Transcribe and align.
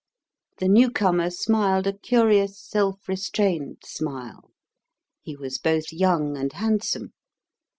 The 0.57 0.67
newcomer 0.67 1.29
smiled 1.29 1.85
a 1.85 1.93
curious 1.93 2.59
self 2.59 3.07
restrained 3.07 3.83
smile. 3.85 4.49
He 5.21 5.35
was 5.35 5.59
both 5.59 5.91
young 5.93 6.35
and 6.37 6.51
handsome. 6.53 7.13